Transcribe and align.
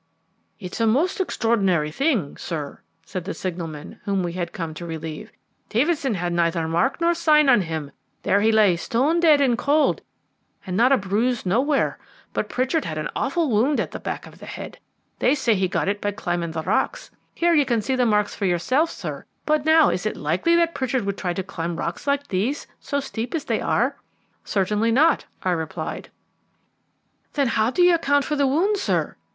"It 0.59 0.73
is 0.73 0.81
a 0.81 0.87
most 0.87 1.21
extraordinary 1.21 1.91
thing, 1.91 2.35
sir," 2.35 2.79
said 3.05 3.23
the 3.25 3.35
signalman 3.35 3.99
whom 4.05 4.23
we 4.23 4.33
had 4.33 4.51
come 4.51 4.73
to 4.73 4.85
relieve. 4.87 5.31
"Davidson 5.69 6.15
had 6.15 6.33
neither 6.33 6.67
mark 6.67 6.99
nor 6.99 7.13
sign 7.13 7.47
on 7.49 7.61
him 7.61 7.91
there 8.23 8.41
he 8.41 8.51
lay 8.51 8.75
stone 8.77 9.19
dead 9.19 9.39
and 9.41 9.59
cold, 9.59 10.01
and 10.65 10.75
not 10.75 10.91
a 10.91 10.97
bruise 10.97 11.45
nowhere; 11.45 11.99
but 12.33 12.49
Pritchard 12.49 12.83
had 12.83 12.97
an 12.97 13.09
awful 13.15 13.47
wound 13.51 13.79
at 13.79 13.91
the 13.91 13.99
back 13.99 14.25
of 14.25 14.39
the 14.39 14.47
head. 14.47 14.79
They 15.19 15.35
said 15.35 15.57
he 15.57 15.67
got 15.67 15.87
it 15.87 16.01
by 16.01 16.13
climbing 16.13 16.49
the 16.53 16.63
rocks 16.63 17.11
here, 17.35 17.53
you 17.53 17.63
can 17.63 17.83
see 17.83 17.95
the 17.95 18.03
marks 18.03 18.33
for 18.33 18.45
yourself, 18.45 18.89
sir. 18.89 19.25
But 19.45 19.65
now, 19.65 19.89
is 19.91 20.07
it 20.07 20.17
likely 20.17 20.55
that 20.55 20.73
Pritchard 20.73 21.05
would 21.05 21.19
try 21.19 21.33
to 21.33 21.43
climb 21.43 21.75
rocks 21.75 22.07
like 22.07 22.25
these, 22.29 22.65
so 22.79 22.99
steep 22.99 23.35
as 23.35 23.45
they 23.45 23.61
are?" 23.61 23.97
"Certainly 24.43 24.93
not," 24.93 25.25
I 25.43 25.51
replied. 25.51 26.09
"Then 27.33 27.49
how 27.49 27.69
do 27.69 27.83
you 27.83 27.93
account 27.93 28.25
for 28.25 28.35
the 28.35 28.47
wound, 28.47 28.77
sir?" 28.77 29.15